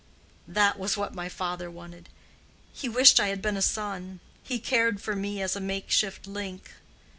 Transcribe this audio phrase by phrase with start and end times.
[0.47, 2.09] That was what my father wanted.
[2.73, 6.25] He wished I had been a son; he cared for me as a make shift
[6.25, 6.71] link.